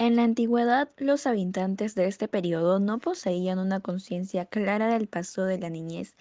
En 0.00 0.14
la 0.14 0.22
antigüedad, 0.22 0.88
los 0.98 1.26
habitantes 1.26 1.96
de 1.96 2.06
este 2.06 2.28
periodo 2.28 2.78
no 2.78 3.00
poseían 3.00 3.58
una 3.58 3.80
conciencia 3.80 4.44
clara 4.46 4.86
del 4.92 5.08
paso 5.08 5.42
de 5.42 5.58
la 5.58 5.70
niñez 5.70 6.14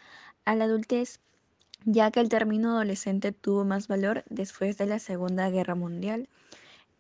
a 0.46 0.56
la 0.56 0.64
adultez, 0.64 1.20
ya 1.86 2.10
que 2.10 2.20
el 2.20 2.28
término 2.28 2.72
adolescente 2.72 3.32
tuvo 3.34 3.66
más 3.66 3.88
valor 3.88 4.24
después 4.30 4.80
de 4.80 4.88
la 4.88 4.98
Segunda 4.98 5.52
Guerra 5.52 5.76
Mundial 5.76 6.28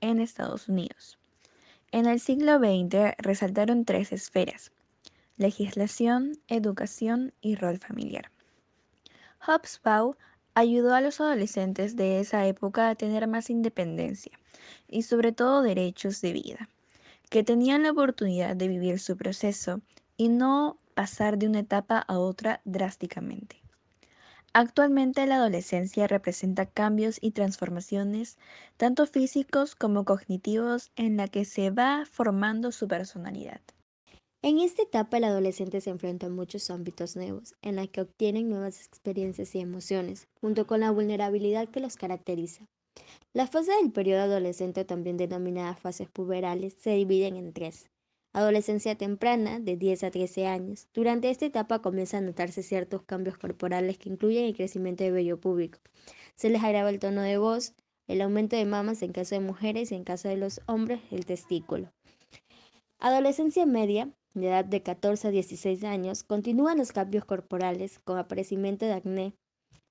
en 0.01 0.19
Estados 0.19 0.69
Unidos. 0.69 1.17
En 1.91 2.05
el 2.05 2.19
siglo 2.19 2.59
XX 2.59 3.15
resaltaron 3.17 3.83
tres 3.83 4.11
esferas, 4.11 4.71
legislación, 5.35 6.33
educación 6.47 7.33
y 7.41 7.55
rol 7.55 7.79
familiar. 7.79 8.29
Hobsbawm 9.39 10.13
ayudó 10.57 10.95
a 10.95 11.01
los 11.01 11.21
adolescentes 11.21 11.95
de 11.95 12.19
esa 12.19 12.47
época 12.47 12.89
a 12.89 12.95
tener 12.95 13.27
más 13.27 13.51
independencia 13.51 14.39
y 14.87 15.03
sobre 15.03 15.31
todo 15.31 15.61
derechos 15.61 16.19
de 16.21 16.33
vida, 16.33 16.67
que 17.29 17.43
tenían 17.43 17.83
la 17.83 17.91
oportunidad 17.91 18.55
de 18.55 18.67
vivir 18.67 18.99
su 18.99 19.15
proceso 19.17 19.81
y 20.17 20.29
no 20.29 20.79
pasar 20.95 21.37
de 21.37 21.45
una 21.47 21.59
etapa 21.59 21.99
a 21.99 22.17
otra 22.17 22.61
drásticamente. 22.65 23.61
Actualmente 24.51 25.27
la 25.27 25.35
adolescencia 25.35 26.07
representa 26.07 26.65
cambios 26.65 27.19
y 27.21 27.33
transformaciones, 27.33 28.39
tanto 28.77 29.05
físicos 29.05 29.75
como 29.75 30.05
cognitivos, 30.05 30.91
en 30.95 31.17
la 31.17 31.27
que 31.27 31.45
se 31.45 31.69
va 31.69 32.05
formando 32.09 32.71
su 32.71 32.87
personalidad. 32.87 33.61
En 34.43 34.59
esta 34.59 34.83
etapa 34.83 35.17
el 35.17 35.23
adolescente 35.23 35.81
se 35.81 35.89
enfrenta 35.89 36.27
a 36.27 36.29
muchos 36.29 36.69
ámbitos 36.69 37.15
nuevos, 37.15 37.55
en 37.63 37.75
la 37.75 37.87
que 37.87 38.01
obtienen 38.01 38.49
nuevas 38.49 38.85
experiencias 38.85 39.55
y 39.55 39.59
emociones, 39.59 40.27
junto 40.39 40.67
con 40.67 40.81
la 40.81 40.91
vulnerabilidad 40.91 41.67
que 41.69 41.79
los 41.79 41.95
caracteriza. 41.95 42.67
La 43.33 43.47
fase 43.47 43.71
del 43.73 43.91
periodo 43.91 44.21
adolescente, 44.21 44.85
también 44.85 45.17
denominada 45.17 45.75
fases 45.75 46.07
puberales, 46.07 46.75
se 46.79 46.91
dividen 46.91 47.35
en 47.35 47.51
tres. 47.51 47.89
Adolescencia 48.31 48.95
temprana, 48.95 49.59
de 49.59 49.75
10 49.75 50.03
a 50.03 50.11
13 50.11 50.45
años. 50.45 50.87
Durante 50.93 51.31
esta 51.31 51.47
etapa 51.47 51.81
comienzan 51.81 52.23
a 52.23 52.27
notarse 52.27 52.61
ciertos 52.61 53.01
cambios 53.01 53.37
corporales 53.39 53.97
que 53.97 54.09
incluyen 54.09 54.45
el 54.45 54.55
crecimiento 54.55 55.03
de 55.03 55.11
vello 55.11 55.41
público. 55.41 55.79
Se 56.35 56.49
les 56.49 56.63
agrava 56.63 56.91
el 56.91 56.99
tono 56.99 57.21
de 57.21 57.39
voz, 57.39 57.73
el 58.07 58.21
aumento 58.21 58.55
de 58.55 58.65
mamas 58.65 59.01
en 59.01 59.11
caso 59.11 59.33
de 59.33 59.41
mujeres 59.41 59.91
y 59.91 59.95
en 59.95 60.03
caso 60.03 60.29
de 60.29 60.37
los 60.37 60.61
hombres 60.67 61.01
el 61.09 61.25
testículo. 61.25 61.91
Adolescencia 62.99 63.65
media, 63.65 64.09
de 64.41 64.47
edad 64.47 64.65
de 64.65 64.83
14 64.83 65.27
a 65.27 65.31
16 65.31 65.83
años, 65.83 66.23
continúan 66.23 66.77
los 66.77 66.91
cambios 66.91 67.25
corporales 67.25 67.99
con 67.99 68.17
aparecimiento 68.17 68.85
de 68.85 68.93
acné. 68.93 69.33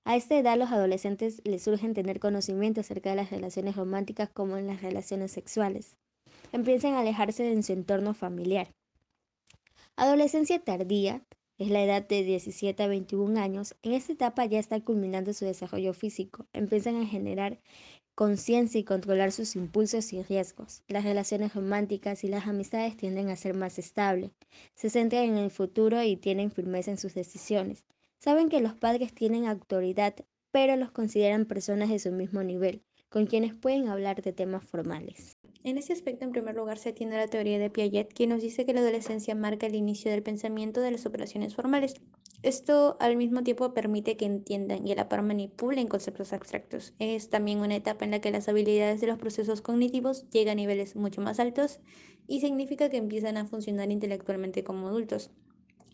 A 0.05 0.17
esta 0.17 0.39
edad 0.39 0.57
los 0.57 0.71
adolescentes 0.71 1.43
les 1.45 1.63
surgen 1.63 1.95
tener 1.95 2.21
conocimiento 2.21 2.81
acerca 2.81 3.11
de 3.11 3.17
las 3.17 3.31
relaciones 3.31 3.77
románticas 3.77 4.31
como 4.31 4.57
en 4.57 4.67
las 4.67 4.83
relaciones 4.83 5.33
sexuales 5.33 5.97
empiezan 6.53 6.95
a 6.95 7.01
alejarse 7.01 7.43
de 7.43 7.63
su 7.63 7.73
entorno 7.73 8.15
familiar. 8.15 8.75
Adolescencia 9.97 10.59
tardía 10.59 11.23
es 11.59 11.71
la 11.71 11.83
edad 11.83 12.07
de 12.07 12.23
17 12.23 12.83
a 12.83 12.87
21 12.87 13.41
años. 13.41 13.77
En 13.83 13.93
esta 13.93 14.13
etapa 14.13 14.45
ya 14.45 14.59
está 14.59 14.81
culminando 14.81 15.33
su 15.33 15.45
desarrollo 15.45 15.95
físico. 15.95 16.47
Empiezan 16.53 16.97
a 16.97 17.07
generar 17.07 17.61
conciencia 18.17 18.81
y 18.81 18.85
controlar 18.85 19.31
sus 19.31 19.57
impulsos 19.57 20.15
y 20.15 20.23
riesgos. 20.23 20.83
Las 20.89 21.05
relaciones 21.05 21.55
románticas 21.55 22.25
y 22.25 22.29
las 22.29 22.47
amistades 22.47 22.97
tienden 22.97 23.29
a 23.29 23.37
ser 23.37 23.55
más 23.55 23.79
estables. 23.79 24.31
Se 24.75 24.89
centran 24.89 25.25
en 25.25 25.37
el 25.37 25.51
futuro 25.51 26.03
y 26.03 26.17
tienen 26.17 26.51
firmeza 26.51 26.91
en 26.91 26.97
sus 26.97 27.13
decisiones. 27.13 27.85
Saben 28.19 28.49
que 28.49 28.63
los 28.63 28.73
padres 28.73 29.15
tienen 29.15 29.45
autoridad, 29.45 30.15
pero 30.51 30.77
los 30.77 30.93
consideran 30.93 31.45
personas 31.45 31.91
de 31.91 31.99
su 31.99 32.11
mismo 32.11 32.43
nivel, 32.43 32.83
con 33.11 33.27
quienes 33.27 33.55
pueden 33.55 33.89
hablar 33.89 34.23
de 34.23 34.33
temas 34.33 34.65
formales. 34.65 35.37
En 35.63 35.77
ese 35.77 35.93
aspecto, 35.93 36.25
en 36.25 36.33
primer 36.33 36.55
lugar, 36.55 36.79
se 36.79 36.89
atiende 36.89 37.17
a 37.17 37.21
la 37.21 37.29
teoría 37.29 37.59
de 37.59 37.69
Piaget, 37.69 38.15
que 38.15 38.27
nos 38.27 38.41
dice 38.41 38.65
que 38.65 38.73
la 38.73 38.81
adolescencia 38.81 39.35
marca 39.35 39.67
el 39.67 39.75
inicio 39.75 40.11
del 40.11 40.23
pensamiento 40.23 40.81
de 40.81 40.93
las 40.93 41.05
operaciones 41.05 41.55
formales. 41.55 41.97
Esto 42.43 42.97
al 43.01 43.17
mismo 43.17 43.43
tiempo 43.43 43.73
permite 43.75 44.17
que 44.17 44.27
entiendan 44.27 44.87
y 44.87 44.93
a 44.93 44.97
la 44.97 45.09
par 45.09 45.23
manipulen 45.23 45.89
conceptos 45.89 46.33
abstractos. 46.33 46.95
Es 46.99 47.31
también 47.31 47.61
una 47.61 47.77
etapa 47.77 48.05
en 48.05 48.11
la 48.13 48.21
que 48.21 48.31
las 48.31 48.49
habilidades 48.49 49.01
de 49.01 49.07
los 49.07 49.19
procesos 49.19 49.63
cognitivos 49.63 50.29
llegan 50.31 50.53
a 50.53 50.55
niveles 50.57 50.97
mucho 50.97 51.21
más 51.21 51.41
altos 51.41 51.81
y 52.29 52.41
significa 52.41 52.91
que 52.91 52.99
empiezan 52.99 53.37
a 53.37 53.47
funcionar 53.47 53.91
intelectualmente 53.91 54.65
como 54.65 54.89
adultos. 54.89 55.31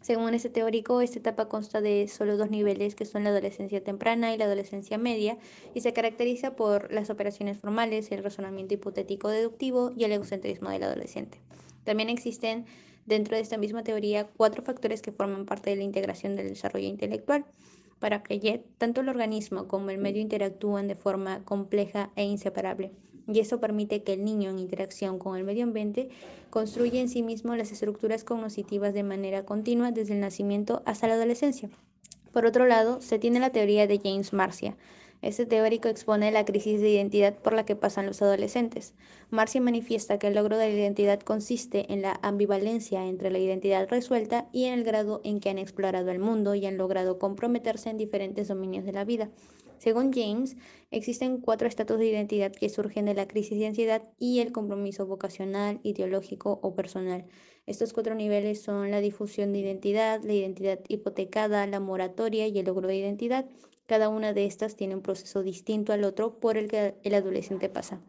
Según 0.03 0.35
este 0.35 0.51
teórico, 0.51 1.01
esta 1.01 1.21
etapa 1.21 1.49
consta 1.49 1.81
de 1.81 2.09
solo 2.09 2.37
dos 2.37 2.51
niveles, 2.51 2.97
que 2.97 3.05
son 3.05 3.23
la 3.23 3.31
adolescencia 3.31 3.85
temprana 3.85 4.35
y 4.35 4.37
la 4.37 4.47
adolescencia 4.47 4.99
media, 4.99 5.39
y 5.75 5.81
se 5.83 5.93
caracteriza 5.93 6.57
por 6.57 6.93
las 6.93 7.09
operaciones 7.09 7.59
formales, 7.59 8.11
el 8.11 8.25
razonamiento 8.25 8.75
hipotético 8.75 9.29
deductivo 9.29 9.93
y 9.97 10.03
el 10.03 10.11
egocentrismo 10.11 10.71
del 10.71 10.83
adolescente. 10.83 11.39
También 11.85 12.09
existen 12.09 12.67
dentro 13.07 13.37
de 13.37 13.43
esta 13.43 13.59
misma 13.59 13.85
teoría 13.85 14.27
cuatro 14.27 14.63
factores 14.63 15.03
que 15.03 15.13
forman 15.13 15.47
parte 15.47 15.71
de 15.71 15.77
la 15.77 15.85
integración 15.85 16.37
del 16.37 16.49
desarrollo 16.49 16.89
intelectual. 16.89 17.45
Para 17.99 18.23
Piaget, 18.23 18.65
tanto 18.79 19.01
el 19.01 19.09
organismo 19.09 19.69
como 19.69 19.91
el 19.91 19.99
medio 19.99 20.21
interactúan 20.21 20.89
de 20.89 20.97
forma 20.97 21.45
compleja 21.45 22.11
e 22.17 22.25
inseparable 22.25 22.93
y 23.27 23.41
eso 23.41 23.61
permite 23.61 24.03
que 24.03 24.15
el 24.15 24.25
niño 24.25 24.51
en 24.51 24.59
interacción 24.59 25.19
con 25.19 25.37
el 25.37 25.45
medio 25.45 25.65
ambiente 25.65 26.09
construya 26.51 27.01
en 27.01 27.09
sí 27.09 27.23
mismo 27.23 27.55
las 27.57 27.73
estructuras 27.73 28.25
cognitivas 28.25 28.95
de 28.95 29.03
manera 29.03 29.45
continua 29.45 29.93
desde 29.93 30.15
el 30.15 30.21
nacimiento 30.21 30.83
hasta 30.87 31.09
la 31.09 31.15
adolescencia. 31.15 31.71
Por 32.33 32.47
otro 32.47 32.67
lado, 32.67 33.01
se 33.01 33.19
tiene 33.19 33.41
la 33.41 33.51
teoría 33.51 33.87
de 33.87 34.01
James 34.03 34.33
Marcia. 34.33 34.77
Este 35.23 35.47
teórico 35.47 35.89
expone 35.89 36.33
la 36.33 36.45
crisis 36.45 36.81
de 36.81 36.91
identidad 36.91 37.39
por 37.39 37.53
la 37.53 37.65
que 37.65 37.77
pasan 37.77 38.07
los 38.07 38.21
adolescentes. 38.23 38.93
Marcia 39.31 39.61
manifiesta 39.61 40.19
que 40.19 40.27
el 40.27 40.35
logro 40.35 40.59
de 40.59 40.67
la 40.69 40.75
identidad 40.75 41.21
consiste 41.21 41.93
en 41.93 42.03
la 42.03 42.19
ambivalencia 42.23 43.07
entre 43.07 43.31
la 43.31 43.39
identidad 43.39 43.89
resuelta 43.89 44.49
y 44.53 44.65
en 44.65 44.75
el 44.75 44.83
grado 44.83 45.21
en 45.23 45.39
que 45.39 45.49
han 45.49 45.59
explorado 45.59 46.11
el 46.11 46.19
mundo 46.19 46.57
y 46.57 46.67
han 46.67 46.77
logrado 46.77 47.21
comprometerse 47.21 47.89
en 47.89 47.99
diferentes 47.99 48.49
dominios 48.49 48.85
de 48.85 48.93
la 48.93 49.05
vida. 49.05 49.31
Según 49.79 50.13
James, 50.13 50.57
existen 50.91 51.41
cuatro 51.41 51.69
estatus 51.69 51.99
de 51.99 52.07
identidad 52.07 52.51
que 52.51 52.69
surgen 52.69 53.05
de 53.05 53.15
la 53.15 53.29
crisis 53.29 53.61
de 53.61 53.67
ansiedad 53.67 54.03
y 54.19 54.41
el 54.41 54.51
compromiso 54.51 55.07
vocacional, 55.07 55.79
ideológico 55.85 56.59
o 56.63 56.75
personal. 56.75 57.27
Estos 57.67 57.93
cuatro 57.93 58.17
niveles 58.17 58.61
son 58.61 58.91
la 58.91 59.01
difusión 59.01 59.53
de 59.53 59.61
identidad, 59.61 60.21
la 60.25 60.33
identidad 60.33 60.81
hipotecada, 60.89 61.65
la 61.69 61.79
moratoria 61.79 62.49
y 62.49 62.59
el 62.59 62.67
logro 62.67 62.89
de 62.89 62.97
identidad. 62.97 63.47
Cada 63.87 64.09
una 64.09 64.33
de 64.33 64.47
estas 64.47 64.77
tiene 64.77 64.95
un 64.95 65.03
proceso 65.03 65.43
distinto 65.43 65.93
al 65.93 66.05
otro 66.05 66.39
por 66.39 66.57
el 66.57 66.69
que 66.69 66.95
el 67.03 67.15
adolescente 67.15 67.69
pasa. 67.69 68.01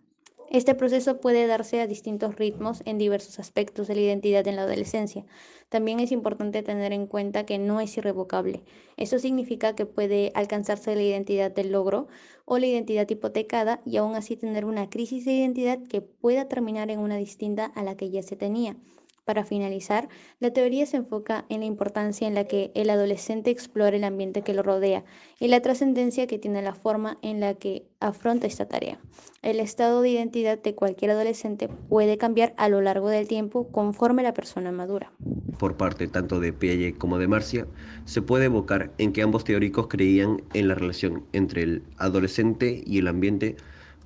Este 0.49 0.75
proceso 0.75 1.19
puede 1.19 1.47
darse 1.47 1.81
a 1.81 1.87
distintos 1.87 2.35
ritmos 2.35 2.83
en 2.85 2.99
diversos 2.99 3.39
aspectos 3.39 3.87
de 3.87 3.95
la 3.95 4.01
identidad 4.01 4.47
en 4.47 4.55
la 4.55 4.61
adolescencia. 4.63 5.25
También 5.69 5.99
es 5.99 6.11
importante 6.11 6.61
tener 6.61 6.93
en 6.93 7.07
cuenta 7.07 7.43
que 7.43 7.57
no 7.57 7.81
es 7.81 7.97
irrevocable. 7.97 8.61
Eso 8.95 9.17
significa 9.17 9.75
que 9.75 9.87
puede 9.87 10.31
alcanzarse 10.35 10.95
la 10.95 11.01
identidad 11.01 11.49
del 11.51 11.71
logro 11.71 12.07
o 12.45 12.59
la 12.59 12.67
identidad 12.67 13.09
hipotecada 13.09 13.81
y 13.83 13.97
aún 13.97 14.13
así 14.13 14.35
tener 14.35 14.65
una 14.65 14.91
crisis 14.91 15.25
de 15.25 15.31
identidad 15.31 15.79
que 15.89 16.01
pueda 16.01 16.47
terminar 16.47 16.91
en 16.91 16.99
una 16.99 17.17
distinta 17.17 17.65
a 17.65 17.81
la 17.81 17.97
que 17.97 18.11
ya 18.11 18.21
se 18.21 18.35
tenía. 18.35 18.77
Para 19.25 19.45
finalizar, 19.45 20.09
la 20.41 20.51
teoría 20.51 20.85
se 20.85 20.97
enfoca 20.97 21.45
en 21.47 21.61
la 21.61 21.65
importancia 21.65 22.27
en 22.27 22.35
la 22.35 22.43
que 22.43 22.71
el 22.75 22.89
adolescente 22.89 23.51
explora 23.51 23.95
el 23.95 24.03
ambiente 24.03 24.41
que 24.41 24.53
lo 24.53 24.63
rodea 24.63 25.05
y 25.39 25.47
la 25.47 25.61
trascendencia 25.61 26.27
que 26.27 26.39
tiene 26.39 26.61
la 26.61 26.75
forma 26.75 27.19
en 27.21 27.39
la 27.39 27.53
que 27.53 27.87
afronta 28.01 28.47
esta 28.47 28.67
tarea. 28.67 28.99
El 29.41 29.61
estado 29.61 30.01
de 30.01 30.09
identidad 30.09 30.61
de 30.61 30.75
cualquier 30.75 31.11
adolescente 31.11 31.69
puede 31.69 32.17
cambiar 32.17 32.53
a 32.57 32.67
lo 32.67 32.81
largo 32.81 33.07
del 33.07 33.29
tiempo 33.29 33.69
conforme 33.71 34.23
la 34.23 34.33
persona 34.33 34.73
madura. 34.73 35.13
Por 35.57 35.77
parte 35.77 36.09
tanto 36.09 36.41
de 36.41 36.51
Piaget 36.51 36.97
como 36.97 37.17
de 37.17 37.29
Marcia, 37.29 37.65
se 38.03 38.21
puede 38.21 38.45
evocar 38.45 38.91
en 38.97 39.13
que 39.13 39.21
ambos 39.21 39.45
teóricos 39.45 39.87
creían 39.87 40.41
en 40.53 40.67
la 40.67 40.75
relación 40.75 41.25
entre 41.31 41.63
el 41.63 41.83
adolescente 41.97 42.83
y 42.85 42.97
el 42.97 43.07
ambiente 43.07 43.55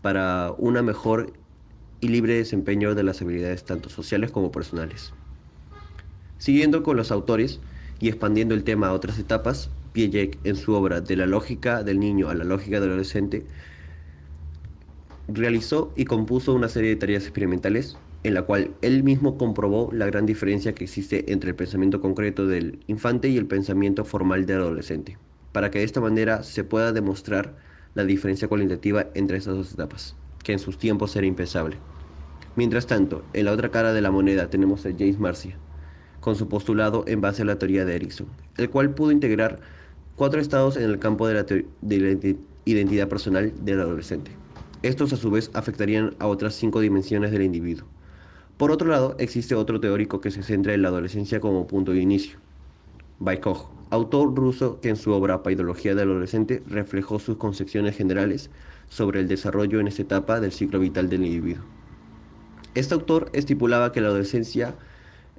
para 0.03 0.53
una 0.59 0.83
mejor 0.83 1.33
y 1.99 2.09
libre 2.09 2.35
desempeño 2.35 2.95
de 2.95 3.03
las 3.03 3.21
habilidades 3.21 3.65
tanto 3.65 3.89
sociales 3.89 4.31
como 4.31 4.51
personales. 4.51 5.15
Siguiendo 6.37 6.83
con 6.83 6.97
los 6.97 7.11
autores 7.11 7.61
y 7.99 8.09
expandiendo 8.09 8.53
el 8.53 8.63
tema 8.63 8.87
a 8.89 8.93
otras 8.93 9.17
etapas, 9.19 9.71
Piaget 9.91 10.39
en 10.45 10.55
su 10.55 10.73
obra 10.73 11.01
De 11.01 11.15
la 11.15 11.25
lógica 11.25 11.83
del 11.83 11.99
niño 11.99 12.29
a 12.29 12.35
la 12.35 12.43
lógica 12.43 12.79
del 12.79 12.89
adolescente 12.89 13.47
realizó 15.27 15.93
y 15.95 16.05
compuso 16.05 16.53
una 16.53 16.69
serie 16.69 16.91
de 16.91 16.95
tareas 16.97 17.23
experimentales 17.23 17.99
en 18.23 18.33
la 18.33 18.43
cual 18.43 18.77
él 18.81 19.03
mismo 19.03 19.37
comprobó 19.37 19.89
la 19.91 20.05
gran 20.05 20.25
diferencia 20.25 20.73
que 20.75 20.83
existe 20.83 21.31
entre 21.31 21.51
el 21.51 21.55
pensamiento 21.55 22.01
concreto 22.01 22.47
del 22.47 22.83
infante 22.87 23.29
y 23.29 23.37
el 23.37 23.47
pensamiento 23.47 24.05
formal 24.05 24.45
del 24.45 24.57
adolescente, 24.61 25.17
para 25.51 25.71
que 25.71 25.79
de 25.79 25.85
esta 25.85 26.01
manera 26.01 26.43
se 26.43 26.63
pueda 26.63 26.91
demostrar 26.93 27.57
la 27.93 28.05
diferencia 28.05 28.47
cualitativa 28.47 29.11
entre 29.15 29.37
estas 29.37 29.55
dos 29.55 29.73
etapas 29.73 30.17
que 30.47 30.53
en 30.53 30.59
sus 30.59 30.77
tiempos 30.77 31.13
era 31.17 31.27
impensable. 31.27 31.75
Mientras 32.55 32.87
tanto, 32.87 33.21
en 33.33 33.43
la 33.43 33.51
otra 33.51 33.69
cara 33.69 33.91
de 33.91 33.99
la 33.99 34.11
moneda 34.11 34.49
tenemos 34.49 34.85
a 34.85 34.91
James 34.97 35.19
Marcia, 35.19 35.57
con 36.21 36.37
su 36.37 36.47
postulado 36.47 37.03
en 37.05 37.19
base 37.19 37.41
a 37.41 37.45
la 37.45 37.59
teoría 37.59 37.83
de 37.83 37.97
Erickson, 37.97 38.27
el 38.55 38.69
cual 38.69 38.93
pudo 38.93 39.11
integrar 39.11 39.59
cuatro 40.15 40.39
estados 40.39 40.77
en 40.77 40.83
el 40.83 40.99
campo 40.99 41.27
de 41.27 41.33
la, 41.33 41.43
de 41.43 41.65
la 41.99 42.37
identidad 42.63 43.09
personal 43.09 43.51
del 43.65 43.81
adolescente. 43.81 44.31
Estos 44.83 45.11
a 45.11 45.17
su 45.17 45.29
vez 45.31 45.51
afectarían 45.53 46.15
a 46.17 46.27
otras 46.27 46.55
cinco 46.55 46.79
dimensiones 46.79 47.31
del 47.31 47.41
individuo. 47.41 47.85
Por 48.55 48.71
otro 48.71 48.87
lado, 48.87 49.17
existe 49.19 49.53
otro 49.53 49.81
teórico 49.81 50.21
que 50.21 50.31
se 50.31 50.43
centra 50.43 50.73
en 50.73 50.81
la 50.81 50.87
adolescencia 50.87 51.41
como 51.41 51.67
punto 51.67 51.91
de 51.91 51.99
inicio, 51.99 52.39
Baikov, 53.19 53.67
autor 53.89 54.33
ruso 54.33 54.79
que 54.79 54.87
en 54.87 54.95
su 54.95 55.11
obra 55.11 55.43
Paidología 55.43 55.93
del 55.93 56.11
adolescente 56.11 56.63
reflejó 56.67 57.19
sus 57.19 57.35
concepciones 57.35 57.97
generales 57.97 58.49
sobre 58.89 59.19
el 59.19 59.27
desarrollo 59.27 59.79
en 59.79 59.87
esta 59.87 60.01
etapa 60.01 60.39
del 60.39 60.51
ciclo 60.51 60.79
vital 60.79 61.09
del 61.09 61.25
individuo. 61.25 61.63
Este 62.75 62.93
autor 62.93 63.29
estipulaba 63.33 63.91
que 63.91 64.01
la 64.01 64.07
adolescencia 64.07 64.75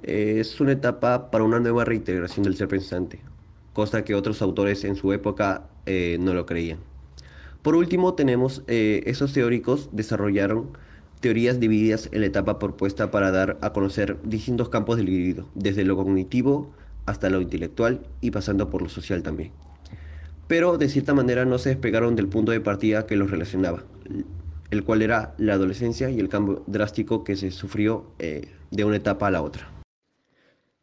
eh, 0.03 0.37
es 0.39 0.59
una 0.59 0.73
etapa 0.73 1.31
para 1.31 1.43
una 1.43 1.59
nueva 1.59 1.85
reintegración 1.85 2.43
del 2.43 2.55
ser 2.55 2.67
pensante, 2.67 3.21
cosa 3.73 4.03
que 4.03 4.15
otros 4.15 4.41
autores 4.41 4.83
en 4.83 4.95
su 4.95 5.13
época 5.13 5.67
eh, 5.85 6.17
no 6.19 6.33
lo 6.33 6.45
creían. 6.45 6.79
Por 7.61 7.75
último, 7.75 8.13
tenemos 8.13 8.63
eh, 8.67 9.03
esos 9.05 9.33
teóricos 9.33 9.89
desarrollaron 9.91 10.77
teorías 11.19 11.59
divididas 11.59 12.09
en 12.13 12.21
la 12.21 12.27
etapa 12.27 12.59
propuesta 12.59 13.11
para 13.11 13.31
dar 13.31 13.57
a 13.61 13.73
conocer 13.73 14.17
distintos 14.23 14.69
campos 14.69 14.97
del 14.97 15.09
individuo, 15.09 15.49
desde 15.55 15.83
lo 15.83 15.97
cognitivo 15.97 16.71
hasta 17.05 17.29
lo 17.29 17.41
intelectual 17.41 18.05
y 18.21 18.31
pasando 18.31 18.69
por 18.69 18.81
lo 18.81 18.89
social 18.89 19.23
también. 19.23 19.51
Pero 20.49 20.79
de 20.79 20.89
cierta 20.89 21.13
manera 21.13 21.45
no 21.45 21.59
se 21.59 21.69
despegaron 21.69 22.15
del 22.15 22.27
punto 22.27 22.51
de 22.51 22.59
partida 22.59 23.05
que 23.05 23.15
los 23.15 23.29
relacionaba, 23.29 23.83
el 24.71 24.83
cual 24.83 25.03
era 25.03 25.35
la 25.37 25.53
adolescencia 25.53 26.09
y 26.09 26.19
el 26.19 26.27
cambio 26.27 26.63
drástico 26.65 27.23
que 27.23 27.35
se 27.35 27.51
sufrió 27.51 28.07
eh, 28.17 28.49
de 28.71 28.83
una 28.83 28.95
etapa 28.95 29.27
a 29.27 29.31
la 29.31 29.43
otra. 29.43 29.69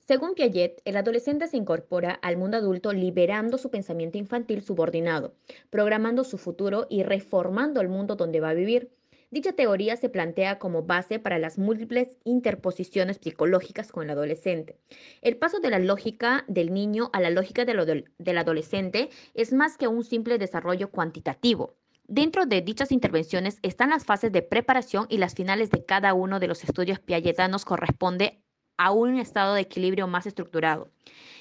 Según 0.06 0.34
Piaget, 0.34 0.82
el 0.84 0.96
adolescente 0.96 1.48
se 1.48 1.56
incorpora 1.56 2.12
al 2.12 2.36
mundo 2.36 2.58
adulto 2.58 2.92
liberando 2.92 3.58
su 3.58 3.68
pensamiento 3.68 4.18
infantil 4.18 4.62
subordinado, 4.62 5.34
programando 5.68 6.22
su 6.22 6.38
futuro 6.38 6.86
y 6.88 7.02
reformando 7.02 7.80
el 7.80 7.88
mundo 7.88 8.14
donde 8.14 8.38
va 8.38 8.50
a 8.50 8.54
vivir. 8.54 8.92
Dicha 9.30 9.52
teoría 9.52 9.96
se 9.96 10.08
plantea 10.08 10.58
como 10.58 10.84
base 10.84 11.18
para 11.18 11.38
las 11.38 11.58
múltiples 11.58 12.16
interposiciones 12.24 13.18
psicológicas 13.20 13.90
con 13.90 14.04
el 14.04 14.10
adolescente. 14.10 14.78
El 15.20 15.36
paso 15.36 15.58
de 15.58 15.70
la 15.70 15.80
lógica 15.80 16.44
del 16.46 16.72
niño 16.72 17.10
a 17.12 17.20
la 17.20 17.30
lógica 17.30 17.64
del 17.64 18.38
adolescente 18.38 19.10
es 19.34 19.52
más 19.52 19.76
que 19.76 19.88
un 19.88 20.04
simple 20.04 20.38
desarrollo 20.38 20.90
cuantitativo. 20.90 21.74
Dentro 22.08 22.46
de 22.46 22.62
dichas 22.62 22.92
intervenciones 22.92 23.58
están 23.62 23.90
las 23.90 24.04
fases 24.04 24.30
de 24.30 24.42
preparación 24.42 25.06
y 25.08 25.18
las 25.18 25.34
finales 25.34 25.70
de 25.70 25.84
cada 25.84 26.14
uno 26.14 26.38
de 26.38 26.46
los 26.46 26.62
estudios 26.62 27.00
piagetanos 27.00 27.64
corresponde 27.64 28.44
a 28.78 28.92
un 28.92 29.18
estado 29.18 29.54
de 29.54 29.62
equilibrio 29.62 30.06
más 30.06 30.26
estructurado. 30.26 30.90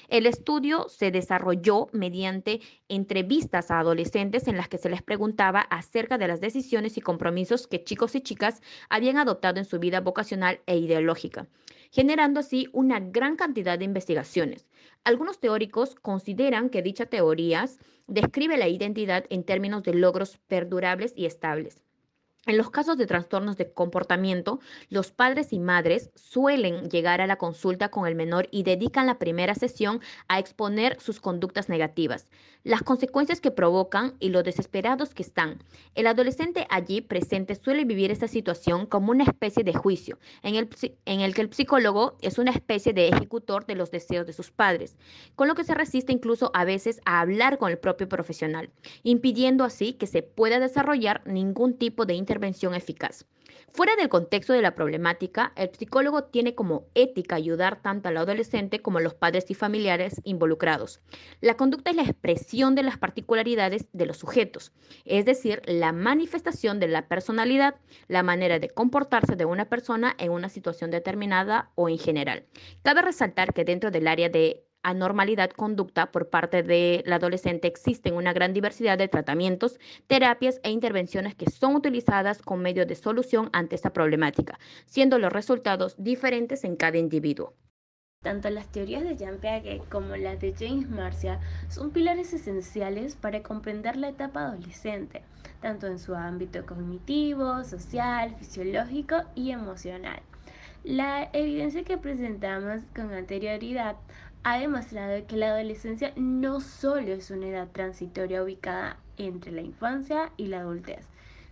El 0.08 0.26
estudio 0.26 0.88
se 0.88 1.10
desarrolló 1.10 1.88
mediante 1.92 2.60
entrevistas 2.88 3.70
a 3.70 3.80
adolescentes 3.80 4.46
en 4.46 4.56
las 4.56 4.68
que 4.68 4.78
se 4.78 4.88
les 4.88 5.02
preguntaba 5.02 5.60
acerca 5.60 6.16
de 6.16 6.28
las 6.28 6.40
decisiones 6.40 6.96
y 6.96 7.00
compromisos 7.00 7.66
que 7.66 7.82
chicos 7.82 8.14
y 8.14 8.20
chicas 8.20 8.62
habían 8.88 9.18
adoptado 9.18 9.58
en 9.58 9.64
su 9.64 9.80
vida 9.80 10.00
vocacional 10.00 10.60
e 10.66 10.76
ideológica, 10.76 11.48
generando 11.90 12.40
así 12.40 12.68
una 12.72 13.00
gran 13.00 13.36
cantidad 13.36 13.78
de 13.78 13.84
investigaciones. 13.84 14.68
Algunos 15.02 15.40
teóricos 15.40 15.96
consideran 15.96 16.70
que 16.70 16.82
dicha 16.82 17.06
teoría 17.06 17.66
describe 18.06 18.56
la 18.56 18.68
identidad 18.68 19.24
en 19.30 19.42
términos 19.42 19.82
de 19.82 19.94
logros 19.94 20.38
perdurables 20.46 21.12
y 21.16 21.26
estables. 21.26 21.85
En 22.48 22.56
los 22.56 22.70
casos 22.70 22.96
de 22.96 23.06
trastornos 23.06 23.56
de 23.56 23.72
comportamiento, 23.72 24.60
los 24.88 25.10
padres 25.10 25.52
y 25.52 25.58
madres 25.58 26.10
suelen 26.14 26.88
llegar 26.88 27.20
a 27.20 27.26
la 27.26 27.38
consulta 27.38 27.88
con 27.88 28.06
el 28.06 28.14
menor 28.14 28.46
y 28.52 28.62
dedican 28.62 29.08
la 29.08 29.18
primera 29.18 29.56
sesión 29.56 30.00
a 30.28 30.38
exponer 30.38 31.00
sus 31.00 31.18
conductas 31.18 31.68
negativas, 31.68 32.30
las 32.62 32.84
consecuencias 32.84 33.40
que 33.40 33.50
provocan 33.50 34.14
y 34.20 34.28
lo 34.28 34.44
desesperados 34.44 35.12
que 35.12 35.24
están. 35.24 35.58
El 35.96 36.06
adolescente 36.06 36.68
allí 36.70 37.00
presente 37.00 37.56
suele 37.56 37.84
vivir 37.84 38.12
esta 38.12 38.28
situación 38.28 38.86
como 38.86 39.10
una 39.10 39.24
especie 39.24 39.64
de 39.64 39.74
juicio, 39.74 40.20
en 40.44 40.54
el, 40.54 40.68
en 41.04 41.22
el 41.22 41.34
que 41.34 41.42
el 41.42 41.52
psicólogo 41.52 42.16
es 42.22 42.38
una 42.38 42.52
especie 42.52 42.92
de 42.92 43.08
ejecutor 43.08 43.66
de 43.66 43.74
los 43.74 43.90
deseos 43.90 44.24
de 44.24 44.32
sus 44.32 44.52
padres, 44.52 44.96
con 45.34 45.48
lo 45.48 45.56
que 45.56 45.64
se 45.64 45.74
resiste 45.74 46.12
incluso 46.12 46.52
a 46.54 46.64
veces 46.64 47.00
a 47.06 47.20
hablar 47.20 47.58
con 47.58 47.72
el 47.72 47.78
propio 47.78 48.08
profesional, 48.08 48.70
impidiendo 49.02 49.64
así 49.64 49.94
que 49.94 50.06
se 50.06 50.22
pueda 50.22 50.60
desarrollar 50.60 51.26
ningún 51.26 51.74
tipo 51.74 52.06
de 52.06 52.14
intervención 52.14 52.35
intervención 52.36 52.74
eficaz. 52.74 53.24
Fuera 53.72 53.96
del 53.96 54.08
contexto 54.08 54.52
de 54.52 54.62
la 54.62 54.74
problemática, 54.74 55.52
el 55.56 55.70
psicólogo 55.74 56.24
tiene 56.24 56.54
como 56.54 56.86
ética 56.94 57.36
ayudar 57.36 57.82
tanto 57.82 58.08
al 58.08 58.16
adolescente 58.16 58.80
como 58.80 58.98
a 58.98 59.00
los 59.00 59.14
padres 59.14 59.50
y 59.50 59.54
familiares 59.54 60.20
involucrados. 60.24 61.00
La 61.40 61.56
conducta 61.56 61.90
es 61.90 61.96
la 61.96 62.02
expresión 62.02 62.74
de 62.74 62.82
las 62.82 62.98
particularidades 62.98 63.86
de 63.92 64.06
los 64.06 64.18
sujetos, 64.18 64.72
es 65.04 65.24
decir, 65.24 65.62
la 65.66 65.92
manifestación 65.92 66.78
de 66.78 66.88
la 66.88 67.08
personalidad, 67.08 67.76
la 68.08 68.22
manera 68.22 68.58
de 68.58 68.68
comportarse 68.68 69.36
de 69.36 69.44
una 69.44 69.66
persona 69.66 70.14
en 70.18 70.30
una 70.30 70.48
situación 70.48 70.90
determinada 70.90 71.70
o 71.74 71.88
en 71.88 71.98
general. 71.98 72.44
Cabe 72.82 73.02
resaltar 73.02 73.52
que 73.52 73.64
dentro 73.64 73.90
del 73.90 74.08
área 74.08 74.28
de 74.28 74.66
anormalidad 74.88 75.50
conducta 75.50 76.12
por 76.12 76.30
parte 76.30 76.62
del 76.62 77.12
adolescente 77.12 77.66
existen 77.66 78.14
una 78.14 78.32
gran 78.32 78.52
diversidad 78.52 78.96
de 78.96 79.08
tratamientos, 79.08 79.78
terapias 80.06 80.60
e 80.62 80.70
intervenciones 80.70 81.34
que 81.34 81.50
son 81.50 81.74
utilizadas 81.74 82.40
con 82.40 82.60
medio 82.60 82.86
de 82.86 82.94
solución 82.94 83.50
ante 83.52 83.74
esta 83.74 83.92
problemática, 83.92 84.58
siendo 84.86 85.18
los 85.18 85.32
resultados 85.32 85.96
diferentes 85.98 86.62
en 86.64 86.76
cada 86.76 86.98
individuo. 86.98 87.54
Tanto 88.22 88.48
las 88.50 88.72
teorías 88.72 89.04
de 89.04 89.16
Jean 89.16 89.38
Piaget 89.38 89.88
como 89.88 90.16
las 90.16 90.40
de 90.40 90.54
James 90.58 90.88
Marcia 90.88 91.38
son 91.68 91.90
pilares 91.90 92.32
esenciales 92.32 93.14
para 93.14 93.42
comprender 93.42 93.96
la 93.96 94.08
etapa 94.08 94.46
adolescente, 94.46 95.22
tanto 95.60 95.86
en 95.86 95.98
su 95.98 96.14
ámbito 96.14 96.64
cognitivo, 96.66 97.62
social, 97.64 98.34
fisiológico 98.36 99.16
y 99.34 99.50
emocional. 99.50 100.20
La 100.82 101.28
evidencia 101.32 101.84
que 101.84 101.98
presentamos 101.98 102.82
con 102.94 103.12
anterioridad 103.12 103.96
ha 104.48 104.60
demostrado 104.60 105.26
que 105.26 105.36
la 105.36 105.48
adolescencia 105.48 106.12
no 106.14 106.60
solo 106.60 107.12
es 107.12 107.32
una 107.32 107.48
edad 107.48 107.66
transitoria 107.72 108.44
ubicada 108.44 108.96
entre 109.16 109.50
la 109.50 109.62
infancia 109.62 110.30
y 110.36 110.46
la 110.46 110.60
adultez, 110.60 111.04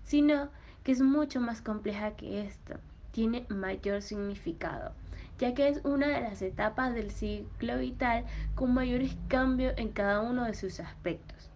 sino 0.04 0.48
que 0.84 0.92
es 0.92 1.00
mucho 1.00 1.40
más 1.40 1.60
compleja 1.60 2.12
que 2.12 2.42
esto, 2.42 2.74
tiene 3.10 3.46
mayor 3.48 4.00
significado, 4.00 4.92
ya 5.40 5.54
que 5.54 5.66
es 5.66 5.84
una 5.84 6.06
de 6.06 6.20
las 6.20 6.40
etapas 6.40 6.94
del 6.94 7.10
ciclo 7.10 7.78
vital 7.80 8.26
con 8.54 8.72
mayores 8.72 9.16
cambios 9.26 9.74
en 9.76 9.88
cada 9.88 10.20
uno 10.20 10.44
de 10.44 10.54
sus 10.54 10.78
aspectos. 10.78 11.50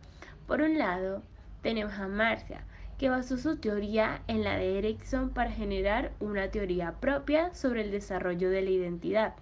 Por 0.49 0.61
un 0.61 0.77
lado, 0.77 1.23
tenemos 1.63 1.93
a 2.01 2.09
Marcia, 2.09 2.65
que 2.99 3.11
basó 3.11 3.37
su 3.39 3.59
teoría 3.59 4.23
en 4.27 4.43
la 4.43 4.57
de 4.57 4.77
Erickson 4.77 5.31
para 5.31 5.53
generar 5.53 6.11
una 6.19 6.49
teoría 6.49 6.95
propia 6.99 7.55
sobre 7.55 7.83
el 7.83 7.93
desarrollo 7.93 8.51
de 8.51 8.63
la 8.63 8.71
identidad, 8.71 9.35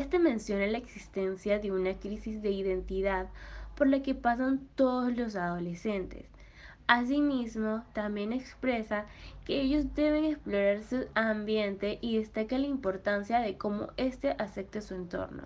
este 0.00 0.18
menciona 0.18 0.66
la 0.66 0.78
existencia 0.78 1.58
de 1.58 1.72
una 1.72 1.94
crisis 1.94 2.42
de 2.42 2.50
identidad 2.50 3.28
por 3.76 3.86
la 3.86 4.02
que 4.02 4.14
pasan 4.14 4.66
todos 4.74 5.16
los 5.16 5.36
adolescentes. 5.36 6.26
Asimismo, 6.86 7.84
también 7.92 8.32
expresa 8.32 9.06
que 9.44 9.60
ellos 9.60 9.94
deben 9.94 10.24
explorar 10.24 10.82
su 10.82 11.06
ambiente 11.14 11.98
y 12.00 12.18
destaca 12.18 12.58
la 12.58 12.66
importancia 12.66 13.38
de 13.38 13.56
cómo 13.56 13.88
éste 13.96 14.34
acepte 14.38 14.82
su 14.82 14.94
entorno. 14.94 15.44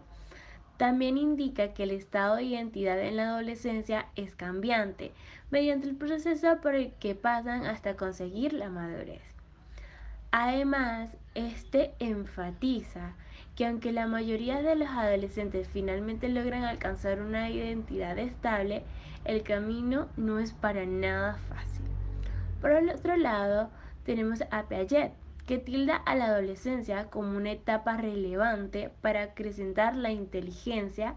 También 0.79 1.19
indica 1.19 1.75
que 1.75 1.83
el 1.83 1.91
estado 1.91 2.37
de 2.37 2.45
identidad 2.45 2.99
en 2.99 3.17
la 3.17 3.29
adolescencia 3.29 4.07
es 4.17 4.35
cambiante, 4.35 5.13
mediante 5.51 5.87
el 5.87 5.97
proceso 5.97 6.61
por 6.63 6.75
el 6.75 6.93
que 6.95 7.15
pasan 7.15 7.67
hasta 7.67 7.95
conseguir 7.95 8.55
la 8.55 8.71
madurez. 8.71 9.34
Además, 10.37 11.11
este 11.37 11.95
enfatiza 12.00 13.14
que 13.55 13.67
aunque 13.67 13.93
la 13.93 14.09
mayoría 14.09 14.62
de 14.62 14.75
los 14.75 14.88
adolescentes 14.88 15.69
finalmente 15.69 16.29
logran 16.29 16.64
alcanzar 16.64 17.23
una 17.23 17.50
identidad 17.50 18.19
estable, 18.19 18.83
el 19.25 19.45
camino 19.45 20.09
no 20.17 20.41
es 20.41 20.53
para 20.53 20.87
nada 20.87 21.35
fácil. 21.49 21.85
Por 22.61 22.73
el 22.73 22.91
otro 22.91 23.17
lado, 23.17 23.71
tenemos 24.05 24.43
a 24.50 24.64
Piaget, 24.64 25.12
que 25.47 25.59
tilda 25.59 25.95
a 25.95 26.17
la 26.17 26.25
adolescencia 26.25 27.11
como 27.11 27.37
una 27.37 27.53
etapa 27.53 27.97
relevante 27.97 28.91
para 29.03 29.23
acrecentar 29.23 29.95
la 29.95 30.11
inteligencia 30.11 31.14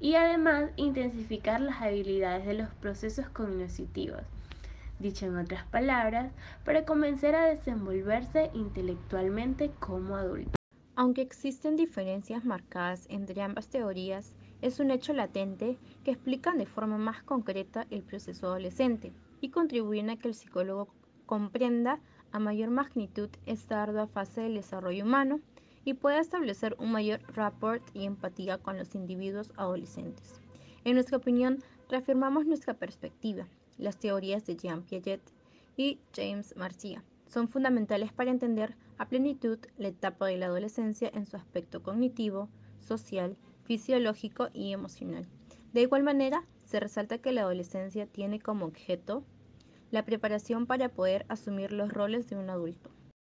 y 0.00 0.14
además 0.14 0.70
intensificar 0.76 1.60
las 1.60 1.82
habilidades 1.82 2.46
de 2.46 2.54
los 2.54 2.70
procesos 2.70 3.28
cognitivos. 3.28 4.22
Dicho 4.98 5.26
en 5.26 5.36
otras 5.36 5.66
palabras, 5.66 6.32
para 6.64 6.84
comenzar 6.84 7.34
a 7.34 7.46
desenvolverse 7.46 8.50
intelectualmente 8.54 9.70
como 9.80 10.16
adulto. 10.16 10.58
Aunque 10.96 11.22
existen 11.22 11.76
diferencias 11.76 12.44
marcadas 12.44 13.06
entre 13.10 13.42
ambas 13.42 13.68
teorías, 13.68 14.32
es 14.62 14.78
un 14.78 14.92
hecho 14.92 15.12
latente 15.12 15.76
que 16.04 16.12
explican 16.12 16.56
de 16.58 16.66
forma 16.66 16.98
más 16.98 17.22
concreta 17.22 17.86
el 17.90 18.02
proceso 18.02 18.46
adolescente 18.46 19.12
y 19.40 19.50
contribuyen 19.50 20.10
a 20.10 20.16
que 20.16 20.28
el 20.28 20.34
psicólogo 20.34 20.88
comprenda 21.26 21.98
a 22.30 22.38
mayor 22.38 22.70
magnitud 22.70 23.28
esta 23.46 23.82
ardua 23.82 24.06
fase 24.06 24.42
del 24.42 24.54
desarrollo 24.54 25.04
humano 25.04 25.40
y 25.84 25.94
pueda 25.94 26.20
establecer 26.20 26.76
un 26.78 26.92
mayor 26.92 27.20
rapport 27.34 27.82
y 27.92 28.04
empatía 28.06 28.58
con 28.58 28.78
los 28.78 28.94
individuos 28.94 29.52
adolescentes. 29.56 30.40
En 30.84 30.94
nuestra 30.94 31.18
opinión, 31.18 31.58
reafirmamos 31.88 32.46
nuestra 32.46 32.74
perspectiva. 32.74 33.46
Las 33.78 33.98
teorías 33.98 34.46
de 34.46 34.56
Jean 34.56 34.82
Piaget 34.82 35.20
y 35.76 35.98
James 36.14 36.54
Marcia 36.56 37.02
son 37.26 37.48
fundamentales 37.48 38.12
para 38.12 38.30
entender 38.30 38.76
a 38.98 39.08
plenitud 39.08 39.58
la 39.76 39.88
etapa 39.88 40.26
de 40.26 40.36
la 40.36 40.46
adolescencia 40.46 41.10
en 41.12 41.26
su 41.26 41.36
aspecto 41.36 41.82
cognitivo, 41.82 42.48
social, 42.78 43.36
fisiológico 43.64 44.48
y 44.52 44.72
emocional. 44.72 45.26
De 45.72 45.82
igual 45.82 46.04
manera, 46.04 46.44
se 46.64 46.78
resalta 46.78 47.18
que 47.18 47.32
la 47.32 47.42
adolescencia 47.42 48.06
tiene 48.06 48.38
como 48.38 48.66
objeto 48.66 49.24
la 49.90 50.04
preparación 50.04 50.66
para 50.66 50.88
poder 50.88 51.26
asumir 51.28 51.72
los 51.72 51.92
roles 51.92 52.28
de 52.28 52.36
un 52.36 52.50
adulto. 52.50 52.93